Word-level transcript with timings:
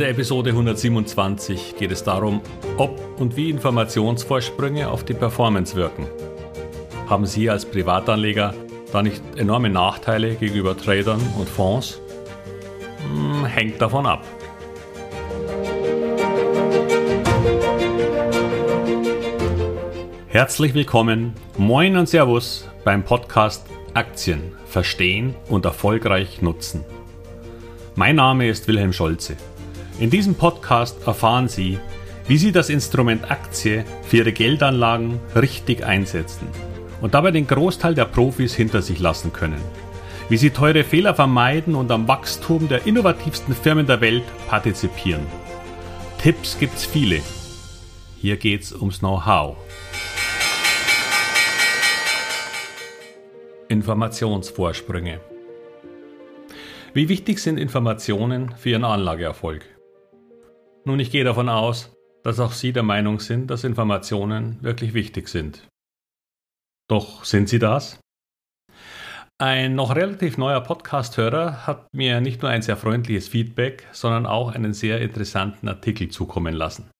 der 0.00 0.08
Episode 0.08 0.50
127 0.50 1.76
geht 1.76 1.90
es 1.90 2.02
darum, 2.02 2.40
ob 2.78 2.98
und 3.20 3.36
wie 3.36 3.50
Informationsvorsprünge 3.50 4.88
auf 4.88 5.04
die 5.04 5.12
Performance 5.12 5.76
wirken. 5.76 6.06
Haben 7.06 7.26
Sie 7.26 7.50
als 7.50 7.66
Privatanleger 7.66 8.54
da 8.92 9.02
nicht 9.02 9.22
enorme 9.36 9.68
Nachteile 9.68 10.36
gegenüber 10.36 10.74
Tradern 10.74 11.20
und 11.38 11.50
Fonds? 11.50 12.00
Hm, 13.12 13.44
hängt 13.44 13.82
davon 13.82 14.06
ab. 14.06 14.24
Herzlich 20.28 20.72
willkommen, 20.72 21.34
moin 21.58 21.98
und 21.98 22.08
Servus 22.08 22.66
beim 22.84 23.04
Podcast 23.04 23.66
Aktien 23.92 24.52
verstehen 24.64 25.34
und 25.50 25.66
erfolgreich 25.66 26.40
nutzen. 26.40 26.86
Mein 27.96 28.16
Name 28.16 28.48
ist 28.48 28.66
Wilhelm 28.66 28.94
Scholze. 28.94 29.36
In 30.00 30.08
diesem 30.08 30.34
Podcast 30.34 31.06
erfahren 31.06 31.46
Sie, 31.46 31.78
wie 32.26 32.38
Sie 32.38 32.52
das 32.52 32.70
Instrument 32.70 33.30
Aktie 33.30 33.84
für 34.02 34.16
Ihre 34.16 34.32
Geldanlagen 34.32 35.20
richtig 35.36 35.84
einsetzen 35.84 36.48
und 37.02 37.12
dabei 37.12 37.32
den 37.32 37.46
Großteil 37.46 37.94
der 37.94 38.06
Profis 38.06 38.54
hinter 38.54 38.80
sich 38.80 38.98
lassen 38.98 39.30
können. 39.34 39.60
Wie 40.30 40.38
Sie 40.38 40.48
teure 40.48 40.84
Fehler 40.84 41.14
vermeiden 41.14 41.74
und 41.74 41.90
am 41.90 42.08
Wachstum 42.08 42.66
der 42.66 42.86
innovativsten 42.86 43.54
Firmen 43.54 43.86
der 43.86 44.00
Welt 44.00 44.24
partizipieren. 44.48 45.26
Tipps 46.16 46.58
gibt's 46.58 46.86
viele. 46.86 47.20
Hier 48.16 48.38
geht's 48.38 48.72
ums 48.72 49.00
Know-how. 49.00 49.58
Informationsvorsprünge. 53.68 55.20
Wie 56.94 57.10
wichtig 57.10 57.38
sind 57.38 57.58
Informationen 57.58 58.54
für 58.56 58.70
Ihren 58.70 58.84
Anlageerfolg? 58.84 59.79
Nun, 60.84 60.98
ich 60.98 61.10
gehe 61.10 61.24
davon 61.24 61.48
aus, 61.48 61.92
dass 62.22 62.40
auch 62.40 62.52
Sie 62.52 62.72
der 62.72 62.82
Meinung 62.82 63.20
sind, 63.20 63.50
dass 63.50 63.64
Informationen 63.64 64.62
wirklich 64.62 64.94
wichtig 64.94 65.28
sind. 65.28 65.68
Doch 66.88 67.24
sind 67.24 67.48
sie 67.48 67.58
das? 67.58 68.00
Ein 69.38 69.74
noch 69.74 69.94
relativ 69.94 70.36
neuer 70.36 70.60
Podcast-Hörer 70.60 71.66
hat 71.66 71.94
mir 71.94 72.20
nicht 72.20 72.42
nur 72.42 72.50
ein 72.50 72.62
sehr 72.62 72.76
freundliches 72.76 73.28
Feedback, 73.28 73.86
sondern 73.92 74.26
auch 74.26 74.52
einen 74.52 74.74
sehr 74.74 75.00
interessanten 75.00 75.68
Artikel 75.68 76.08
zukommen 76.08 76.54
lassen. 76.54 76.90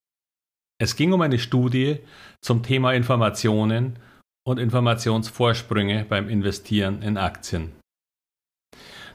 Es 0.81 0.97
ging 0.97 1.13
um 1.13 1.21
eine 1.21 1.39
Studie 1.39 1.99
zum 2.41 2.63
Thema 2.63 2.93
Informationen 2.93 3.99
und 4.47 4.59
Informationsvorsprünge 4.59 6.07
beim 6.09 6.29
Investieren 6.29 7.03
in 7.03 7.19
Aktien. 7.19 7.73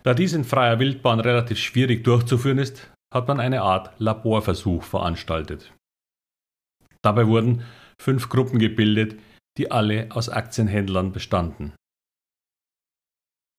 Da 0.04 0.14
dies 0.14 0.34
in 0.34 0.44
freier 0.44 0.80
Wildbahn 0.80 1.20
relativ 1.20 1.58
schwierig 1.58 2.04
durchzuführen 2.04 2.60
ist, 2.60 2.92
hat 3.16 3.30
man 3.30 3.40
eine 3.40 3.62
Art 3.62 3.98
Laborversuch 3.98 4.84
veranstaltet. 4.84 5.74
Dabei 7.02 7.28
wurden 7.28 7.64
fünf 8.00 8.30
Gruppen 8.30 8.60
gebildet, 8.60 9.20
die 9.58 9.72
alle 9.72 10.10
aus 10.10 10.28
Aktienhändlern 10.28 11.14
bestanden. 11.14 11.74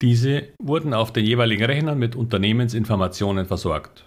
Diese 0.02 0.52
wurden 0.60 0.92
auf 0.92 1.10
den 1.10 1.24
jeweiligen 1.24 1.64
Rechnern 1.64 1.98
mit 1.98 2.16
Unternehmensinformationen 2.16 3.46
versorgt. 3.46 4.06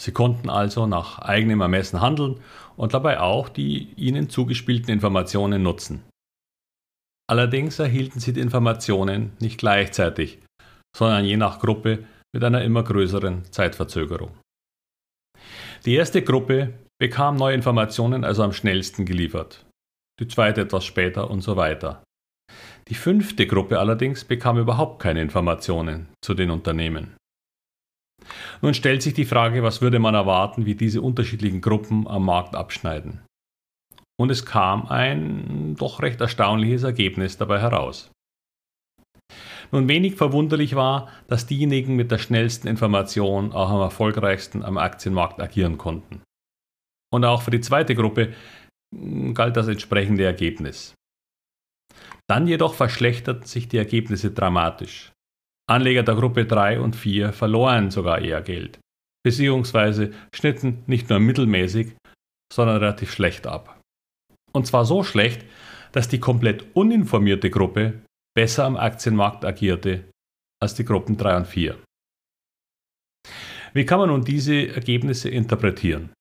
Sie 0.00 0.12
konnten 0.12 0.48
also 0.48 0.86
nach 0.86 1.18
eigenem 1.18 1.60
Ermessen 1.60 2.00
handeln 2.00 2.40
und 2.76 2.94
dabei 2.94 3.20
auch 3.20 3.50
die 3.50 3.92
ihnen 3.96 4.30
zugespielten 4.30 4.92
Informationen 4.92 5.62
nutzen. 5.62 6.02
Allerdings 7.28 7.78
erhielten 7.78 8.18
sie 8.18 8.32
die 8.32 8.40
Informationen 8.40 9.32
nicht 9.40 9.58
gleichzeitig, 9.58 10.38
sondern 10.96 11.26
je 11.26 11.36
nach 11.36 11.58
Gruppe 11.58 12.04
mit 12.34 12.42
einer 12.42 12.62
immer 12.62 12.82
größeren 12.82 13.44
Zeitverzögerung. 13.52 14.30
Die 15.86 15.94
erste 15.94 16.22
Gruppe 16.22 16.72
bekam 16.98 17.36
neue 17.36 17.54
Informationen 17.54 18.24
also 18.24 18.42
am 18.42 18.52
schnellsten 18.52 19.04
geliefert, 19.04 19.66
die 20.18 20.28
zweite 20.28 20.62
etwas 20.62 20.86
später 20.86 21.30
und 21.30 21.42
so 21.42 21.56
weiter. 21.56 22.02
Die 22.88 22.94
fünfte 22.94 23.46
Gruppe 23.46 23.78
allerdings 23.78 24.24
bekam 24.24 24.58
überhaupt 24.58 25.02
keine 25.02 25.20
Informationen 25.20 26.08
zu 26.22 26.32
den 26.32 26.50
Unternehmen. 26.50 27.16
Nun 28.62 28.72
stellt 28.72 29.02
sich 29.02 29.12
die 29.12 29.26
Frage, 29.26 29.62
was 29.62 29.82
würde 29.82 29.98
man 29.98 30.14
erwarten, 30.14 30.64
wie 30.64 30.74
diese 30.74 31.02
unterschiedlichen 31.02 31.60
Gruppen 31.60 32.06
am 32.06 32.24
Markt 32.24 32.54
abschneiden. 32.54 33.20
Und 34.18 34.30
es 34.30 34.46
kam 34.46 34.86
ein 34.86 35.74
doch 35.76 36.00
recht 36.00 36.20
erstaunliches 36.20 36.84
Ergebnis 36.84 37.36
dabei 37.36 37.60
heraus. 37.60 38.10
Nun 39.72 39.88
wenig 39.88 40.14
verwunderlich 40.14 40.74
war, 40.76 41.08
dass 41.26 41.46
diejenigen 41.46 41.96
mit 41.96 42.10
der 42.10 42.18
schnellsten 42.18 42.68
Information 42.68 43.52
auch 43.52 43.70
am 43.70 43.80
erfolgreichsten 43.80 44.62
am 44.62 44.78
Aktienmarkt 44.78 45.40
agieren 45.40 45.78
konnten. 45.78 46.22
Und 47.12 47.24
auch 47.24 47.42
für 47.42 47.50
die 47.50 47.60
zweite 47.60 47.94
Gruppe 47.94 48.34
hm, 48.94 49.34
galt 49.34 49.56
das 49.56 49.68
entsprechende 49.68 50.24
Ergebnis. 50.24 50.94
Dann 52.28 52.46
jedoch 52.46 52.74
verschlechterten 52.74 53.46
sich 53.46 53.68
die 53.68 53.76
Ergebnisse 53.76 54.30
dramatisch. 54.30 55.12
Anleger 55.68 56.02
der 56.02 56.14
Gruppe 56.14 56.44
3 56.44 56.80
und 56.80 56.94
4 56.94 57.32
verloren 57.32 57.90
sogar 57.90 58.20
eher 58.20 58.42
Geld, 58.42 58.78
beziehungsweise 59.24 60.12
schnitten 60.34 60.82
nicht 60.86 61.08
nur 61.10 61.20
mittelmäßig, 61.20 61.94
sondern 62.52 62.76
relativ 62.76 63.12
schlecht 63.12 63.46
ab. 63.46 63.80
Und 64.52 64.66
zwar 64.66 64.84
so 64.84 65.02
schlecht, 65.02 65.44
dass 65.92 66.08
die 66.08 66.20
komplett 66.20 66.66
uninformierte 66.74 67.50
Gruppe 67.50 68.03
besser 68.34 68.64
am 68.64 68.76
Aktienmarkt 68.76 69.44
agierte 69.44 70.10
als 70.60 70.74
die 70.74 70.84
Gruppen 70.84 71.16
3 71.16 71.36
und 71.36 71.46
4. 71.46 71.78
Wie 73.72 73.86
kann 73.86 73.98
man 73.98 74.08
nun 74.08 74.24
diese 74.24 74.68
Ergebnisse 74.68 75.28
interpretieren? 75.28 76.12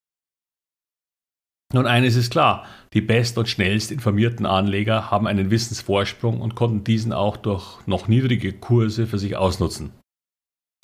Nun, 1.73 1.87
eines 1.87 2.15
ist 2.15 2.31
klar, 2.31 2.67
die 2.93 3.01
best 3.01 3.37
und 3.37 3.49
schnellst 3.49 3.91
informierten 3.91 4.45
Anleger 4.45 5.09
haben 5.09 5.25
einen 5.25 5.49
Wissensvorsprung 5.49 6.39
und 6.39 6.53
konnten 6.53 6.83
diesen 6.83 7.13
auch 7.13 7.35
durch 7.35 7.85
noch 7.87 8.07
niedrige 8.07 8.53
Kurse 8.53 9.07
für 9.07 9.17
sich 9.17 9.35
ausnutzen. 9.35 9.91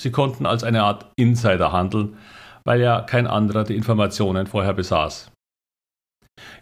Sie 0.01 0.11
konnten 0.11 0.47
als 0.47 0.63
eine 0.63 0.83
Art 0.83 1.11
Insider 1.15 1.71
handeln, 1.71 2.17
weil 2.63 2.81
ja 2.81 3.01
kein 3.01 3.27
anderer 3.27 3.63
die 3.65 3.75
Informationen 3.75 4.47
vorher 4.47 4.73
besaß. 4.73 5.31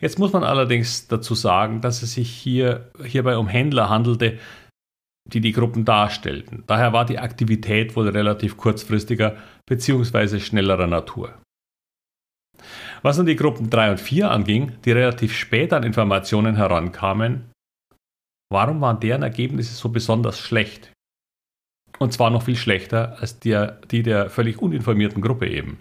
Jetzt 0.02 0.20
muss 0.20 0.34
man 0.34 0.44
allerdings 0.44 1.08
dazu 1.08 1.36
sagen, 1.36 1.82
dass 1.82 2.04
es 2.04 2.14
sich 2.14 2.30
hier, 2.30 2.92
hierbei 3.04 3.38
um 3.38 3.48
Händler 3.48 3.90
handelte, 3.90 4.38
die 5.28 5.42
die 5.42 5.52
Gruppen 5.52 5.86
darstellten. 5.86 6.64
Daher 6.68 6.94
war 6.94 7.06
die 7.06 7.20
Aktivität 7.20 7.96
wohl 7.96 8.08
relativ 8.10 8.58
kurzfristiger 8.58 9.38
bzw. 9.66 10.40
schnellerer 10.40 10.88
Natur. 10.88 11.34
Was 13.02 13.18
nun 13.18 13.26
die 13.26 13.36
Gruppen 13.36 13.70
3 13.70 13.92
und 13.92 14.00
4 14.00 14.32
anging, 14.32 14.74
die 14.86 14.92
relativ 14.92 15.36
spät 15.36 15.74
an 15.74 15.84
Informationen 15.84 16.56
herankamen, 16.56 17.52
warum 18.50 18.82
waren 18.82 19.00
deren 19.00 19.24
Ergebnisse 19.24 19.74
so 19.74 19.90
besonders 19.90 20.40
schlecht? 20.40 20.92
Und 22.00 22.14
zwar 22.14 22.30
noch 22.30 22.44
viel 22.44 22.56
schlechter 22.56 23.20
als 23.20 23.40
die, 23.40 23.68
die 23.92 24.04
der 24.04 24.30
völlig 24.30 24.62
uninformierten 24.62 25.22
Gruppe 25.22 25.48
eben. 25.48 25.80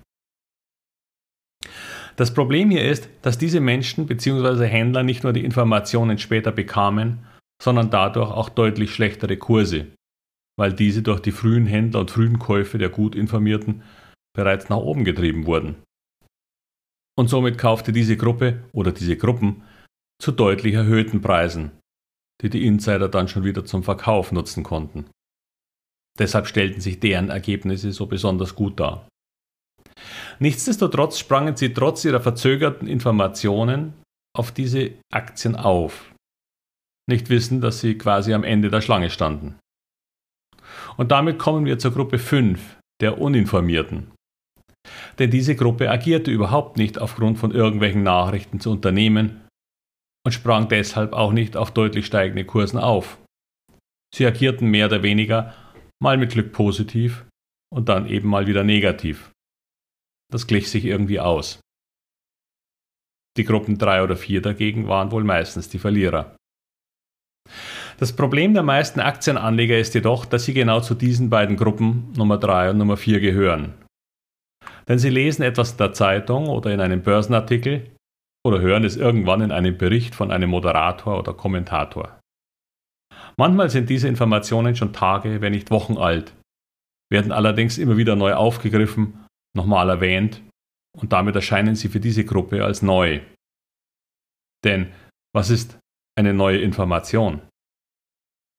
Das 2.16 2.32
Problem 2.32 2.70
hier 2.70 2.84
ist, 2.84 3.08
dass 3.22 3.36
diese 3.36 3.60
Menschen 3.60 4.06
bzw. 4.06 4.66
Händler 4.66 5.02
nicht 5.02 5.22
nur 5.22 5.34
die 5.34 5.44
Informationen 5.44 6.18
später 6.18 6.50
bekamen, 6.50 7.26
sondern 7.62 7.90
dadurch 7.90 8.30
auch 8.30 8.48
deutlich 8.48 8.94
schlechtere 8.94 9.36
Kurse, 9.36 9.88
weil 10.58 10.72
diese 10.72 11.02
durch 11.02 11.20
die 11.20 11.32
frühen 11.32 11.66
Händler 11.66 12.00
und 12.00 12.10
frühen 12.10 12.38
Käufe 12.38 12.78
der 12.78 12.88
gut 12.88 13.14
informierten 13.14 13.82
bereits 14.34 14.68
nach 14.68 14.78
oben 14.78 15.04
getrieben 15.04 15.46
wurden. 15.46 15.76
Und 17.18 17.28
somit 17.28 17.56
kaufte 17.58 17.92
diese 17.92 18.16
Gruppe 18.16 18.64
oder 18.72 18.92
diese 18.92 19.16
Gruppen 19.16 19.62
zu 20.20 20.32
deutlich 20.32 20.74
erhöhten 20.74 21.20
Preisen, 21.22 21.72
die 22.42 22.50
die 22.50 22.66
Insider 22.66 23.08
dann 23.08 23.28
schon 23.28 23.44
wieder 23.44 23.64
zum 23.64 23.82
Verkauf 23.82 24.32
nutzen 24.32 24.62
konnten. 24.62 25.06
Deshalb 26.18 26.46
stellten 26.46 26.80
sich 26.80 27.00
deren 27.00 27.28
Ergebnisse 27.28 27.92
so 27.92 28.06
besonders 28.06 28.54
gut 28.54 28.80
dar. 28.80 29.08
Nichtsdestotrotz 30.38 31.18
sprangen 31.18 31.56
sie 31.56 31.72
trotz 31.72 32.04
ihrer 32.04 32.20
verzögerten 32.20 32.88
Informationen 32.88 33.94
auf 34.36 34.52
diese 34.52 34.92
Aktien 35.10 35.56
auf, 35.56 36.12
nicht 37.08 37.30
wissen, 37.30 37.60
dass 37.60 37.80
sie 37.80 37.96
quasi 37.96 38.34
am 38.34 38.44
Ende 38.44 38.70
der 38.70 38.80
Schlange 38.80 39.10
standen. 39.10 39.58
Und 40.96 41.10
damit 41.10 41.38
kommen 41.38 41.64
wir 41.64 41.78
zur 41.78 41.92
Gruppe 41.92 42.18
5, 42.18 42.78
der 43.00 43.18
Uninformierten. 43.18 44.12
Denn 45.18 45.30
diese 45.30 45.56
Gruppe 45.56 45.90
agierte 45.90 46.30
überhaupt 46.30 46.76
nicht 46.76 46.98
aufgrund 46.98 47.38
von 47.38 47.52
irgendwelchen 47.52 48.02
Nachrichten 48.02 48.60
zu 48.60 48.70
Unternehmen 48.70 49.46
und 50.24 50.32
sprang 50.32 50.68
deshalb 50.68 51.12
auch 51.12 51.32
nicht 51.32 51.56
auf 51.56 51.70
deutlich 51.70 52.06
steigende 52.06 52.44
Kursen 52.44 52.78
auf. 52.78 53.18
Sie 54.14 54.26
agierten 54.26 54.68
mehr 54.68 54.86
oder 54.86 55.02
weniger 55.02 55.54
mal 56.02 56.16
mit 56.16 56.32
Glück 56.32 56.52
positiv 56.52 57.26
und 57.72 57.88
dann 57.88 58.06
eben 58.06 58.28
mal 58.28 58.46
wieder 58.46 58.64
negativ. 58.64 59.30
Das 60.32 60.46
glich 60.46 60.70
sich 60.70 60.84
irgendwie 60.84 61.20
aus. 61.20 61.60
Die 63.36 63.44
Gruppen 63.44 63.78
3 63.78 64.02
oder 64.02 64.16
4 64.16 64.42
dagegen 64.42 64.88
waren 64.88 65.10
wohl 65.10 65.24
meistens 65.24 65.68
die 65.68 65.78
Verlierer. 65.78 66.36
Das 67.98 68.14
Problem 68.14 68.54
der 68.54 68.62
meisten 68.62 69.00
Aktienanleger 69.00 69.78
ist 69.78 69.94
jedoch, 69.94 70.26
dass 70.26 70.44
sie 70.44 70.54
genau 70.54 70.80
zu 70.80 70.94
diesen 70.94 71.30
beiden 71.30 71.56
Gruppen 71.56 72.12
Nummer 72.16 72.38
3 72.38 72.70
und 72.70 72.78
Nummer 72.78 72.96
4 72.96 73.20
gehören. 73.20 73.74
Denn 74.88 74.98
sie 74.98 75.10
lesen 75.10 75.42
etwas 75.42 75.72
in 75.72 75.78
der 75.78 75.92
Zeitung 75.92 76.48
oder 76.48 76.72
in 76.72 76.80
einem 76.80 77.02
Börsenartikel 77.02 77.90
oder 78.46 78.60
hören 78.60 78.84
es 78.84 78.96
irgendwann 78.96 79.40
in 79.40 79.52
einem 79.52 79.76
Bericht 79.76 80.14
von 80.14 80.30
einem 80.30 80.50
Moderator 80.50 81.18
oder 81.18 81.34
Kommentator. 81.34 82.20
Manchmal 83.36 83.70
sind 83.70 83.90
diese 83.90 84.08
Informationen 84.08 84.76
schon 84.76 84.92
Tage, 84.92 85.40
wenn 85.40 85.52
nicht 85.52 85.70
Wochen 85.70 85.98
alt, 85.98 86.34
werden 87.10 87.32
allerdings 87.32 87.78
immer 87.78 87.96
wieder 87.96 88.16
neu 88.16 88.34
aufgegriffen, 88.34 89.25
nochmal 89.56 89.88
erwähnt 89.88 90.42
und 90.96 91.12
damit 91.12 91.34
erscheinen 91.34 91.74
sie 91.74 91.88
für 91.88 92.00
diese 92.00 92.24
Gruppe 92.24 92.64
als 92.64 92.82
neu. 92.82 93.20
Denn 94.64 94.92
was 95.34 95.50
ist 95.50 95.78
eine 96.16 96.32
neue 96.32 96.58
Information? 96.58 97.42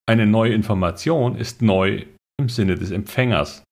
Eine 0.09 0.25
neue 0.25 0.53
Information 0.53 1.35
ist 1.35 1.61
neu 1.61 2.05
im 2.39 2.49
Sinne 2.49 2.75
des 2.75 2.91
Empfängers. 2.91 3.63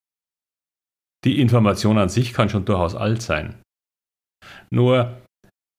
Die 1.24 1.40
Information 1.40 1.98
an 1.98 2.08
sich 2.08 2.32
kann 2.32 2.48
schon 2.48 2.64
durchaus 2.64 2.94
alt 2.94 3.22
sein. 3.22 3.62
Nur 4.70 5.22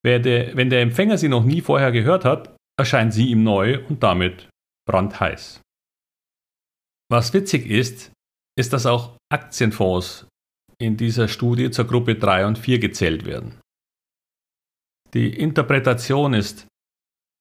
wenn 0.03 0.23
der 0.69 0.81
Empfänger 0.81 1.17
sie 1.17 1.29
noch 1.29 1.43
nie 1.43 1.61
vorher 1.61 1.91
gehört 1.91 2.25
hat, 2.25 2.55
erscheint 2.79 3.13
sie 3.13 3.27
ihm 3.27 3.43
neu 3.43 3.85
und 3.87 4.03
damit 4.03 4.49
brandheiß. 4.87 5.61
Was 7.11 7.33
witzig 7.33 7.69
ist, 7.69 8.11
ist, 8.57 8.73
dass 8.73 8.85
auch 8.85 9.17
Aktienfonds 9.31 10.27
in 10.79 10.97
dieser 10.97 11.27
Studie 11.27 11.71
zur 11.71 11.85
Gruppe 11.85 12.15
3 12.15 12.45
und 12.45 12.57
4 12.57 12.79
gezählt 12.79 13.25
werden. 13.25 13.59
Die 15.13 15.29
Interpretation 15.29 16.33
ist, 16.33 16.67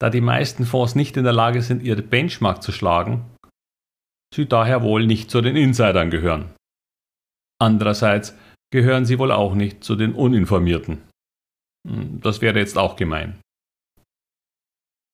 da 0.01 0.11
die 0.11 0.21
meisten 0.21 0.65
Fonds 0.65 0.95
nicht 0.95 1.17
in 1.17 1.25
der 1.25 1.33
Lage 1.33 1.63
sind, 1.63 1.83
ihre 1.83 2.03
Benchmark 2.03 2.63
zu 2.63 2.73
schlagen, 2.73 3.25
sie 4.35 4.47
daher 4.47 4.83
wohl 4.83 5.07
nicht 5.07 5.31
zu 5.31 5.41
den 5.41 5.57
Insidern 5.57 6.11
gehören. 6.11 6.55
Andererseits 7.61 8.37
gehören 8.73 9.05
sie 9.07 9.19
wohl 9.19 9.33
auch 9.33 9.55
nicht 9.55 9.83
zu 9.83 9.97
den 9.97 10.15
Uninformierten. 10.15 11.03
Hm, 11.89 12.21
das 12.21 12.41
wäre 12.41 12.59
jetzt 12.59 12.77
auch 12.77 12.97
gemein. 12.97 13.41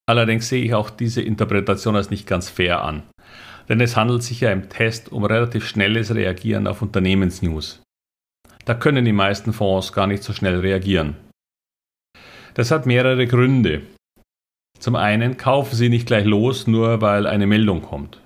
Allerdings 0.05 0.49
sehe 0.49 0.63
ich 0.63 0.73
auch 0.73 0.89
diese 0.89 1.21
Interpretation 1.21 1.95
als 1.95 2.09
nicht 2.09 2.27
ganz 2.27 2.49
fair 2.49 2.83
an, 2.83 3.03
denn 3.69 3.79
es 3.79 3.95
handelt 3.95 4.23
sich 4.23 4.41
ja 4.41 4.51
im 4.51 4.67
Test 4.67 5.11
um 5.11 5.23
relativ 5.23 5.65
schnelles 5.65 6.13
Reagieren 6.13 6.67
auf 6.67 6.81
Unternehmensnews. 6.81 7.82
Da 8.65 8.73
können 8.73 9.05
die 9.05 9.13
meisten 9.13 9.51
Fonds 9.51 9.91
gar 9.91 10.07
nicht 10.07 10.23
so 10.23 10.33
schnell 10.33 10.59
reagieren. 10.59 11.15
Das 12.53 12.71
hat 12.71 12.85
mehrere 12.85 13.27
Gründe. 13.27 13.81
Zum 14.79 14.95
einen 14.95 15.37
kaufen 15.37 15.75
sie 15.75 15.89
nicht 15.89 16.07
gleich 16.07 16.25
los, 16.25 16.67
nur 16.67 17.01
weil 17.01 17.25
eine 17.27 17.47
Meldung 17.47 17.81
kommt. 17.81 18.21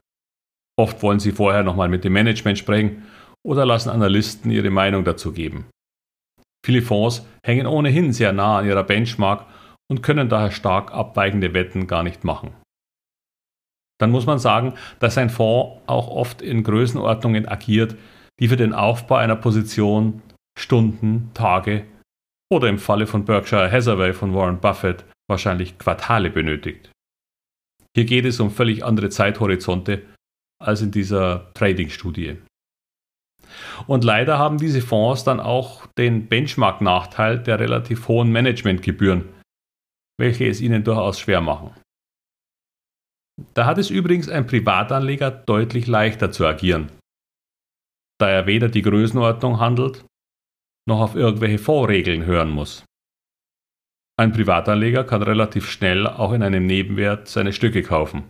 Oft 0.79 1.01
wollen 1.01 1.19
sie 1.19 1.31
vorher 1.31 1.63
nochmal 1.63 1.89
mit 1.89 2.03
dem 2.03 2.13
Management 2.13 2.57
sprechen 2.57 3.07
oder 3.45 3.65
lassen 3.65 3.89
Analysten 3.89 4.51
ihre 4.51 4.69
Meinung 4.69 5.03
dazu 5.03 5.31
geben. 5.31 5.65
Viele 6.65 6.81
Fonds 6.81 7.25
hängen 7.45 7.65
ohnehin 7.65 8.13
sehr 8.13 8.33
nah 8.33 8.59
an 8.59 8.67
ihrer 8.67 8.83
Benchmark 8.83 9.45
und 9.89 10.03
können 10.03 10.29
daher 10.29 10.51
stark 10.51 10.91
abweichende 10.91 11.53
Wetten 11.53 11.87
gar 11.87 12.03
nicht 12.03 12.23
machen. 12.23 12.53
Dann 13.99 14.11
muss 14.11 14.25
man 14.25 14.37
sagen, 14.37 14.73
dass 14.99 15.17
ein 15.17 15.29
Fonds 15.29 15.81
auch 15.87 16.09
oft 16.09 16.41
in 16.41 16.63
Größenordnungen 16.63 17.47
agiert, 17.47 17.95
die 18.39 18.47
für 18.47 18.57
den 18.57 18.73
Aufbau 18.73 19.15
einer 19.15 19.35
Position 19.35 20.21
Stunden, 20.57 21.31
Tage 21.33 21.85
oder 22.51 22.67
im 22.67 22.79
Falle 22.79 23.07
von 23.07 23.25
Berkshire 23.25 23.71
Hathaway 23.71 24.13
von 24.13 24.33
Warren 24.33 24.59
Buffett 24.59 25.05
wahrscheinlich 25.29 25.77
Quartale 25.77 26.29
benötigt. 26.29 26.89
Hier 27.95 28.05
geht 28.05 28.25
es 28.25 28.39
um 28.39 28.51
völlig 28.51 28.83
andere 28.83 29.09
Zeithorizonte 29.09 30.05
als 30.63 30.81
in 30.81 30.91
dieser 30.91 31.53
Trading-Studie. 31.53 32.37
Und 33.85 34.03
leider 34.03 34.37
haben 34.37 34.57
diese 34.57 34.81
Fonds 34.81 35.23
dann 35.23 35.39
auch 35.39 35.85
den 35.97 36.27
Benchmark-Nachteil 36.27 37.39
der 37.39 37.59
relativ 37.59 38.07
hohen 38.07 38.31
Managementgebühren, 38.31 39.29
welche 40.19 40.47
es 40.47 40.61
ihnen 40.61 40.83
durchaus 40.83 41.19
schwer 41.19 41.41
machen. 41.41 41.73
Da 43.53 43.65
hat 43.65 43.77
es 43.77 43.91
übrigens 43.91 44.29
ein 44.29 44.47
Privatanleger 44.47 45.29
deutlich 45.29 45.85
leichter 45.85 46.31
zu 46.31 46.45
agieren, 46.45 46.91
da 48.19 48.29
er 48.29 48.47
weder 48.47 48.67
die 48.69 48.81
Größenordnung 48.81 49.59
handelt, 49.59 50.03
noch 50.87 51.01
auf 51.01 51.15
irgendwelche 51.15 51.59
Fondsregeln 51.59 52.25
hören 52.25 52.49
muss. 52.49 52.85
Ein 54.19 54.31
Privatanleger 54.31 55.03
kann 55.03 55.21
relativ 55.21 55.69
schnell 55.69 56.07
auch 56.07 56.31
in 56.31 56.41
einem 56.41 56.65
Nebenwert 56.65 57.27
seine 57.27 57.53
Stücke 57.53 57.83
kaufen. 57.83 58.23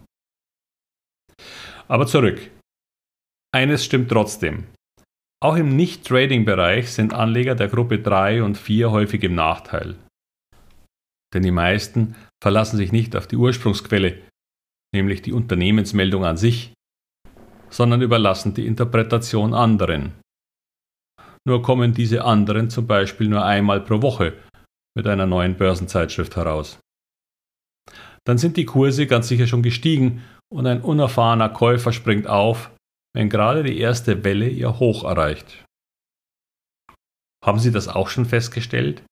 Aber 1.88 2.08
zurück. 2.08 2.52
Eines 3.54 3.86
stimmt 3.86 4.10
trotzdem. 4.10 4.66
Auch 5.42 5.56
im 5.56 5.76
Nicht-Trading-Bereich 5.76 6.92
sind 6.92 7.14
Anleger 7.14 7.56
der 7.56 7.70
Gruppe 7.70 8.00
3 8.00 8.44
und 8.44 8.58
4 8.58 8.92
häufig 8.92 9.24
im 9.24 9.36
Nachteil. 9.36 9.96
Denn 11.34 11.44
die 11.44 11.52
meisten 11.52 12.16
verlassen 12.42 12.78
sich 12.78 12.92
nicht 12.92 13.16
auf 13.16 13.28
die 13.28 13.38
Ursprungsquelle, 13.38 14.22
nämlich 14.94 15.22
die 15.22 15.34
Unternehmensmeldung 15.34 16.26
an 16.26 16.38
sich, 16.38 16.74
sondern 17.70 18.02
überlassen 18.02 18.54
die 18.54 18.66
Interpretation 18.66 19.54
anderen. 19.54 20.14
Nur 21.48 21.62
kommen 21.62 21.94
diese 21.94 22.26
anderen 22.26 22.70
zum 22.70 22.88
Beispiel 22.88 23.30
nur 23.30 23.46
einmal 23.46 23.80
pro 23.80 24.02
Woche 24.02 24.34
mit 24.98 25.08
einer 25.08 25.26
neuen 25.26 25.56
Börsenzeitschrift 25.56 26.36
heraus. 26.36 26.80
Dann 28.26 28.38
sind 28.38 28.58
die 28.58 28.66
Kurse 28.66 29.08
ganz 29.08 29.30
sicher 29.30 29.48
schon 29.48 29.64
gestiegen 29.64 30.26
und 30.54 30.68
ein 30.68 30.82
unerfahrener 30.82 31.48
Käufer 31.48 31.94
springt 31.94 32.28
auf, 32.28 32.72
wenn 33.16 33.30
gerade 33.30 33.64
die 33.64 33.80
erste 33.80 34.26
Welle 34.26 34.50
ihr 34.50 34.80
Hoch 34.80 35.06
erreicht. 35.06 35.64
Haben 37.46 37.60
Sie 37.60 37.72
das 37.72 37.88
auch 37.88 38.10
schon 38.10 38.26
festgestellt? 38.26 39.04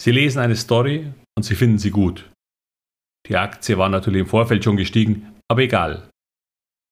Sie 0.00 0.10
lesen 0.10 0.40
eine 0.40 0.56
Story 0.56 1.12
und 1.36 1.44
Sie 1.44 1.54
finden 1.54 1.78
sie 1.78 1.90
gut. 1.90 2.28
Die 3.28 3.36
Aktie 3.36 3.78
war 3.78 3.88
natürlich 3.88 4.22
im 4.22 4.26
Vorfeld 4.26 4.64
schon 4.64 4.76
gestiegen, 4.76 5.38
aber 5.48 5.62
egal. 5.62 6.10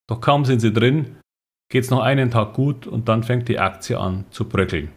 Doch 0.09 0.21
kaum 0.21 0.45
sind 0.45 0.61
Sie 0.61 0.73
drin, 0.73 1.20
geht 1.71 1.85
es 1.85 1.91
noch 1.91 2.01
einen 2.01 2.31
Tag 2.31 2.53
gut 2.53 2.87
und 2.87 3.09
dann 3.09 3.23
fängt 3.23 3.49
die 3.49 3.59
Aktie 3.59 3.99
an 3.99 4.27
zu 4.31 4.49
bröckeln. 4.49 4.93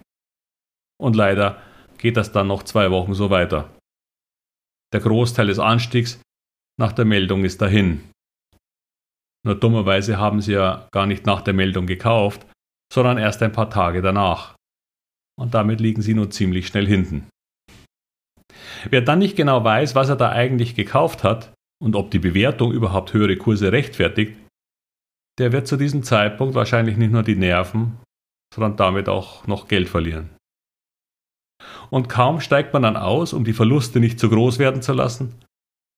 Und 1.00 1.16
leider 1.16 1.62
geht 1.98 2.18
das 2.18 2.32
dann 2.32 2.48
noch 2.48 2.64
zwei 2.64 2.92
Wochen 2.92 3.14
so 3.14 3.30
weiter. 3.30 3.70
Der 4.94 5.00
Großteil 5.00 5.48
des 5.48 5.60
Anstiegs 5.60 6.22
nach 6.80 6.92
der 6.92 7.06
Meldung 7.06 7.46
ist 7.46 7.62
dahin. 7.62 8.10
Nur 9.46 9.56
dummerweise 9.56 10.18
haben 10.18 10.42
sie 10.42 10.54
ja 10.54 10.88
gar 10.92 11.06
nicht 11.06 11.26
nach 11.26 11.42
der 11.42 11.54
Meldung 11.54 11.86
gekauft, 11.86 12.46
sondern 12.92 13.18
erst 13.18 13.42
ein 13.44 13.52
paar 13.52 13.70
Tage 13.70 14.02
danach. 14.02 14.56
Und 15.40 15.54
damit 15.54 15.80
liegen 15.80 16.02
sie 16.02 16.14
nun 16.14 16.32
ziemlich 16.32 16.68
schnell 16.68 16.88
hinten. 16.88 17.28
Wer 18.90 19.02
dann 19.02 19.20
nicht 19.20 19.36
genau 19.36 19.64
weiß, 19.64 19.96
was 19.96 20.10
er 20.10 20.16
da 20.16 20.30
eigentlich 20.30 20.76
gekauft 20.76 21.24
hat 21.24 21.54
und 21.82 21.96
ob 21.96 22.12
die 22.12 22.20
Bewertung 22.20 22.72
überhaupt 22.72 23.14
höhere 23.14 23.36
Kurse 23.36 23.72
rechtfertigt, 23.72 24.38
der 25.40 25.52
wird 25.52 25.68
zu 25.68 25.78
diesem 25.78 26.04
Zeitpunkt 26.04 26.56
wahrscheinlich 26.56 26.98
nicht 26.98 27.12
nur 27.12 27.24
die 27.24 27.36
Nerven, 27.36 28.00
sondern 28.54 28.78
damit 28.78 29.10
auch 29.10 29.48
noch 29.48 29.68
Geld 29.68 29.90
verlieren. 29.90 30.30
Und 31.90 32.10
kaum 32.10 32.40
steigt 32.40 32.74
man 32.74 32.84
dann 32.84 32.98
aus, 32.98 33.34
um 33.34 33.44
die 33.44 33.54
Verluste 33.54 34.00
nicht 34.00 34.20
zu 34.20 34.30
groß 34.30 34.60
werden 34.60 34.82
zu 34.82 34.94
lassen, 34.94 35.34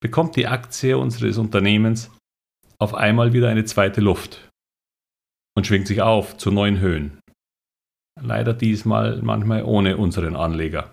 bekommt 0.00 0.36
die 0.36 0.46
Aktie 0.46 0.96
unseres 0.96 1.38
Unternehmens 1.38 2.10
auf 2.78 2.94
einmal 2.94 3.32
wieder 3.32 3.48
eine 3.48 3.64
zweite 3.64 4.00
Luft 4.00 4.48
und 5.56 5.66
schwingt 5.66 5.86
sich 5.86 6.02
auf 6.02 6.36
zu 6.36 6.50
neuen 6.50 6.80
Höhen. 6.80 7.18
Leider 8.20 8.54
diesmal 8.54 9.20
manchmal 9.22 9.64
ohne 9.64 9.96
unseren 9.96 10.36
Anleger. 10.36 10.92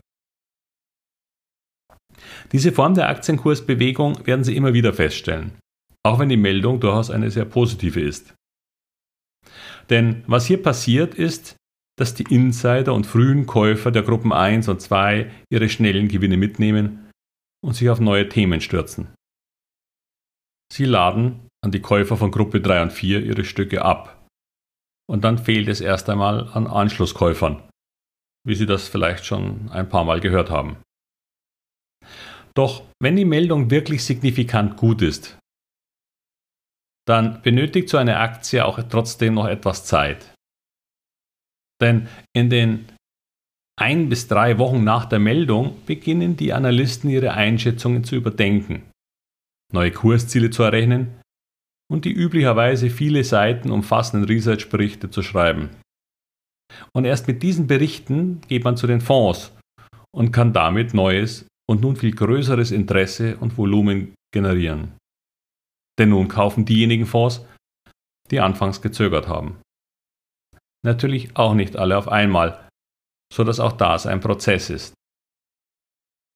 Diese 2.51 2.71
Form 2.71 2.93
der 2.95 3.09
Aktienkursbewegung 3.09 4.25
werden 4.25 4.43
Sie 4.43 4.55
immer 4.55 4.73
wieder 4.73 4.93
feststellen, 4.93 5.57
auch 6.05 6.19
wenn 6.19 6.29
die 6.29 6.37
Meldung 6.37 6.79
durchaus 6.79 7.09
eine 7.09 7.31
sehr 7.31 7.45
positive 7.45 8.01
ist. 8.01 8.35
Denn 9.89 10.23
was 10.27 10.45
hier 10.45 10.61
passiert 10.61 11.15
ist, 11.15 11.55
dass 11.97 12.15
die 12.15 12.23
Insider 12.23 12.93
und 12.93 13.05
frühen 13.05 13.45
Käufer 13.45 13.91
der 13.91 14.03
Gruppen 14.03 14.33
1 14.33 14.67
und 14.67 14.81
2 14.81 15.31
ihre 15.49 15.69
schnellen 15.69 16.07
Gewinne 16.07 16.37
mitnehmen 16.37 17.11
und 17.63 17.75
sich 17.75 17.89
auf 17.89 17.99
neue 17.99 18.29
Themen 18.29 18.61
stürzen. 18.61 19.13
Sie 20.71 20.85
laden 20.85 21.47
an 21.63 21.71
die 21.71 21.81
Käufer 21.81 22.17
von 22.17 22.31
Gruppe 22.31 22.61
3 22.61 22.83
und 22.83 22.91
4 22.91 23.23
ihre 23.23 23.45
Stücke 23.45 23.83
ab. 23.83 24.27
Und 25.07 25.23
dann 25.23 25.37
fehlt 25.37 25.67
es 25.67 25.81
erst 25.81 26.09
einmal 26.09 26.47
an 26.49 26.65
Anschlusskäufern, 26.65 27.61
wie 28.45 28.55
Sie 28.55 28.65
das 28.65 28.87
vielleicht 28.87 29.25
schon 29.25 29.69
ein 29.69 29.87
paar 29.87 30.03
Mal 30.03 30.19
gehört 30.19 30.49
haben. 30.49 30.77
Doch 32.55 32.83
wenn 32.99 33.15
die 33.15 33.25
Meldung 33.25 33.69
wirklich 33.69 34.03
signifikant 34.03 34.77
gut 34.77 35.01
ist, 35.01 35.37
dann 37.05 37.41
benötigt 37.41 37.89
so 37.89 37.97
eine 37.97 38.17
Aktie 38.17 38.63
auch 38.65 38.81
trotzdem 38.89 39.33
noch 39.33 39.47
etwas 39.47 39.85
Zeit. 39.85 40.33
Denn 41.81 42.07
in 42.33 42.49
den 42.49 42.85
ein 43.79 44.07
bis 44.07 44.27
drei 44.27 44.59
Wochen 44.59 44.83
nach 44.83 45.05
der 45.05 45.19
Meldung 45.19 45.83
beginnen 45.85 46.37
die 46.37 46.53
Analysten 46.53 47.09
ihre 47.09 47.33
Einschätzungen 47.33 48.03
zu 48.03 48.15
überdenken, 48.15 48.83
neue 49.73 49.91
Kursziele 49.91 50.51
zu 50.51 50.63
errechnen 50.63 51.19
und 51.91 52.05
die 52.05 52.11
üblicherweise 52.11 52.89
viele 52.89 53.23
Seiten 53.23 53.71
umfassenden 53.71 54.29
Research-Berichte 54.29 55.09
zu 55.09 55.23
schreiben. 55.23 55.69
Und 56.93 57.05
erst 57.05 57.27
mit 57.27 57.43
diesen 57.43 57.67
Berichten 57.67 58.41
geht 58.47 58.63
man 58.63 58.77
zu 58.77 58.87
den 58.87 59.01
Fonds 59.01 59.51
und 60.11 60.31
kann 60.31 60.53
damit 60.53 60.93
neues 60.93 61.47
und 61.67 61.81
nun 61.81 61.95
viel 61.95 62.13
größeres 62.13 62.71
Interesse 62.71 63.37
und 63.37 63.57
Volumen 63.57 64.13
generieren. 64.31 64.93
Denn 65.99 66.09
nun 66.09 66.27
kaufen 66.27 66.65
diejenigen 66.65 67.05
Fonds, 67.05 67.45
die 68.31 68.39
anfangs 68.39 68.81
gezögert 68.81 69.27
haben. 69.27 69.61
Natürlich 70.83 71.35
auch 71.35 71.53
nicht 71.53 71.77
alle 71.77 71.97
auf 71.97 72.07
einmal, 72.07 72.67
so 73.31 73.43
dass 73.43 73.59
auch 73.59 73.73
das 73.73 74.05
ein 74.05 74.19
Prozess 74.19 74.69
ist. 74.69 74.93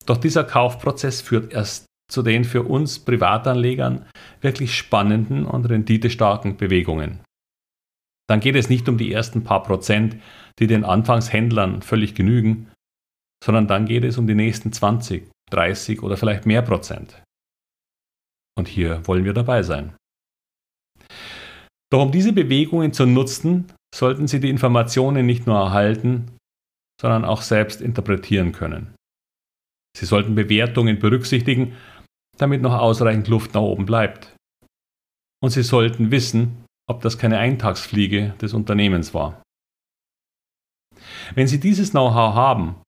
Doch 0.05 0.17
dieser 0.17 0.43
Kaufprozess 0.43 1.21
führt 1.21 1.51
erst 1.51 1.85
zu 2.09 2.21
den 2.23 2.45
für 2.45 2.63
uns 2.63 2.99
Privatanlegern 2.99 4.05
wirklich 4.41 4.77
spannenden 4.77 5.45
und 5.45 5.65
renditestarken 5.65 6.55
Bewegungen. 6.55 7.19
Dann 8.29 8.39
geht 8.39 8.55
es 8.55 8.69
nicht 8.69 8.87
um 8.87 8.97
die 8.97 9.11
ersten 9.11 9.43
paar 9.43 9.63
Prozent, 9.63 10.21
die 10.59 10.67
den 10.67 10.83
Anfangshändlern 10.83 11.81
völlig 11.81 12.15
genügen, 12.15 12.71
sondern 13.43 13.67
dann 13.67 13.85
geht 13.85 14.03
es 14.03 14.17
um 14.17 14.27
die 14.27 14.35
nächsten 14.35 14.71
20, 14.71 15.29
30 15.51 16.03
oder 16.03 16.17
vielleicht 16.17 16.45
mehr 16.45 16.61
Prozent. 16.61 17.21
Und 18.57 18.67
hier 18.67 19.05
wollen 19.07 19.23
wir 19.23 19.33
dabei 19.33 19.61
sein. 19.61 19.95
Doch 21.91 22.01
um 22.01 22.11
diese 22.11 22.33
Bewegungen 22.33 22.91
zu 22.91 23.05
nutzen, 23.05 23.71
sollten 23.95 24.27
Sie 24.27 24.39
die 24.39 24.49
Informationen 24.49 25.25
nicht 25.25 25.47
nur 25.47 25.57
erhalten, 25.57 26.37
sondern 26.99 27.23
auch 27.23 27.41
selbst 27.41 27.81
interpretieren 27.81 28.51
können. 28.51 28.95
Sie 29.95 30.05
sollten 30.05 30.35
Bewertungen 30.35 30.99
berücksichtigen, 30.99 31.75
damit 32.37 32.61
noch 32.61 32.73
ausreichend 32.73 33.27
Luft 33.27 33.53
nach 33.53 33.61
oben 33.61 33.85
bleibt. 33.85 34.35
Und 35.41 35.51
Sie 35.51 35.63
sollten 35.63 36.11
wissen, 36.11 36.65
ob 36.89 37.01
das 37.01 37.17
keine 37.17 37.37
Eintagsfliege 37.37 38.35
des 38.41 38.53
Unternehmens 38.53 39.13
war. 39.13 39.41
Wenn 41.35 41.47
Sie 41.47 41.59
dieses 41.59 41.91
Know-how 41.91 42.33
haben 42.33 42.81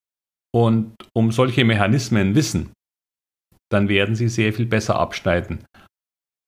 und 0.53 0.95
um 1.13 1.31
solche 1.31 1.63
Mechanismen 1.63 2.35
wissen, 2.35 2.73
dann 3.71 3.87
werden 3.87 4.15
Sie 4.15 4.27
sehr 4.27 4.53
viel 4.53 4.65
besser 4.65 4.99
abschneiden, 4.99 5.63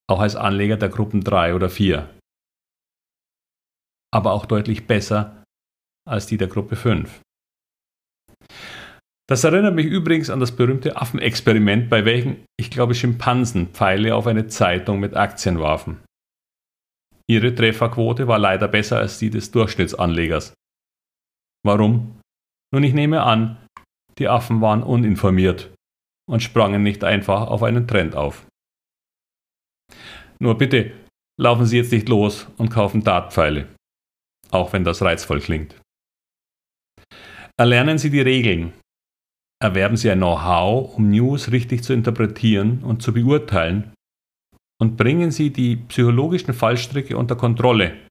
auch 0.09 0.19
als 0.19 0.35
Anleger 0.35 0.77
der 0.77 0.89
Gruppen 0.89 1.21
3 1.21 1.55
oder 1.55 1.69
4. 1.69 2.09
Aber 4.13 4.33
auch 4.33 4.45
deutlich 4.45 4.87
besser 4.87 5.43
als 6.07 6.25
die 6.25 6.37
der 6.37 6.47
Gruppe 6.47 6.75
5. 6.75 7.21
Das 9.29 9.45
erinnert 9.45 9.75
mich 9.75 9.85
übrigens 9.85 10.29
an 10.29 10.41
das 10.41 10.53
berühmte 10.53 10.97
Affenexperiment, 10.97 11.89
bei 11.89 12.03
welchem, 12.03 12.43
ich 12.59 12.69
glaube, 12.69 12.95
Schimpansen 12.95 13.67
Pfeile 13.67 14.15
auf 14.15 14.27
eine 14.27 14.47
Zeitung 14.47 14.99
mit 14.99 15.15
Aktien 15.15 15.59
warfen. 15.59 16.03
Ihre 17.29 17.55
Trefferquote 17.55 18.27
war 18.27 18.39
leider 18.39 18.67
besser 18.67 18.97
als 18.97 19.19
die 19.19 19.29
des 19.29 19.51
Durchschnittsanlegers. 19.51 20.53
Warum? 21.63 22.19
Nun, 22.73 22.83
ich 22.83 22.93
nehme 22.93 23.23
an, 23.23 23.57
die 24.17 24.27
Affen 24.27 24.59
waren 24.59 24.83
uninformiert 24.83 25.71
und 26.31 26.41
sprangen 26.41 26.81
nicht 26.81 27.03
einfach 27.03 27.47
auf 27.47 27.61
einen 27.61 27.87
Trend 27.87 28.15
auf. 28.15 28.45
Nur 30.39 30.57
bitte, 30.57 30.93
laufen 31.39 31.65
Sie 31.65 31.77
jetzt 31.77 31.91
nicht 31.91 32.09
los 32.09 32.47
und 32.57 32.69
kaufen 32.69 33.03
Dartpfeile, 33.03 33.67
auch 34.49 34.73
wenn 34.73 34.83
das 34.83 35.01
reizvoll 35.01 35.41
klingt. 35.41 35.79
Erlernen 37.59 37.97
Sie 37.97 38.09
die 38.09 38.21
Regeln. 38.21 38.73
Erwerben 39.61 39.97
Sie 39.97 40.09
ein 40.09 40.17
Know-how, 40.17 40.95
um 40.95 41.09
News 41.09 41.51
richtig 41.51 41.83
zu 41.83 41.93
interpretieren 41.93 42.83
und 42.83 43.03
zu 43.03 43.13
beurteilen 43.13 43.93
und 44.79 44.97
bringen 44.97 45.29
Sie 45.29 45.51
die 45.51 45.75
psychologischen 45.75 46.55
Fallstricke 46.55 47.15
unter 47.15 47.35
Kontrolle, 47.35 48.07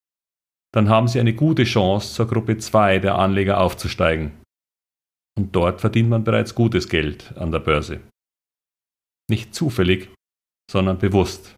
dann 0.73 0.89
haben 0.89 1.09
Sie 1.09 1.19
eine 1.19 1.35
gute 1.35 1.65
Chance, 1.65 2.15
zur 2.15 2.29
Gruppe 2.29 2.59
2 2.59 3.01
der 3.01 3.19
Anleger 3.19 3.61
aufzusteigen. 3.61 4.31
Und 5.37 5.57
dort 5.57 5.81
verdient 5.81 6.11
man 6.11 6.23
bereits 6.23 6.55
gutes 6.55 6.89
Geld 6.89 7.37
an 7.37 7.51
der 7.51 7.59
Börse. 7.59 8.01
Nicht 9.31 9.55
zufällig, 9.55 10.09
sondern 10.69 10.99
bewusst. 10.99 11.55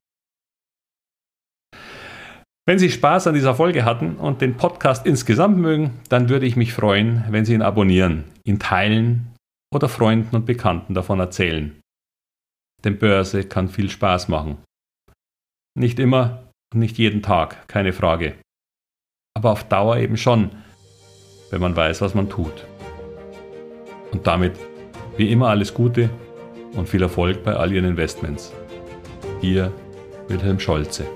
Wenn 2.69 2.79
Sie 2.79 2.91
Spaß 2.91 3.29
an 3.29 3.35
dieser 3.35 3.55
Folge 3.55 3.87
hatten 3.87 4.17
und 4.17 4.43
den 4.43 4.59
Podcast 4.59 5.07
insgesamt 5.07 5.57
mögen, 5.57 5.99
dann 6.11 6.29
würde 6.29 6.45
ich 6.45 6.55
mich 6.55 6.75
freuen, 6.75 7.25
wenn 7.31 7.47
Sie 7.47 7.55
ihn 7.55 7.63
abonnieren, 7.63 8.25
ihn 8.45 8.59
teilen 8.59 9.35
oder 9.75 9.89
Freunden 9.89 10.37
und 10.37 10.45
Bekannten 10.45 10.93
davon 10.93 11.19
erzählen. 11.19 11.81
Denn 12.85 12.99
Börse 12.99 13.43
kann 13.45 13.71
viel 13.71 13.89
Spaß 13.89 14.29
machen. 14.29 14.59
Nicht 15.75 15.99
immer 15.99 16.51
und 16.75 16.81
nicht 16.81 16.99
jeden 16.99 17.23
Tag, 17.23 17.69
keine 17.69 17.95
Frage. 17.95 18.35
Aber 19.35 19.51
auf 19.51 19.65
Dauer 19.65 19.97
eben 19.97 20.19
schon, 20.19 20.51
wenn 21.51 21.63
man 21.63 21.75
weiß, 21.75 22.03
was 22.03 22.15
man 22.15 22.29
tut. 22.29 22.67
Und 24.11 24.27
damit 24.27 24.59
wie 25.17 25.33
immer 25.33 25.49
alles 25.49 25.73
Gute 25.73 26.11
und 26.75 26.89
viel 26.89 27.03
Erfolg 27.03 27.43
bei 27.43 27.55
all 27.55 27.73
Ihren 27.73 27.85
Investments. 27.87 28.53
Ihr 29.41 29.73
Wilhelm 30.29 30.59
Scholze. 30.59 31.07